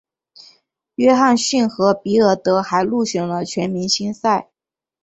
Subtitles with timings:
[0.95, 4.49] 约翰逊和比尔德还入选了全明星赛。